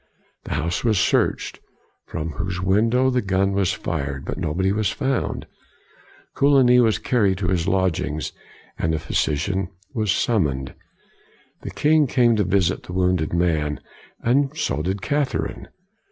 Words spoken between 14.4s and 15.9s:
so did Cath erine.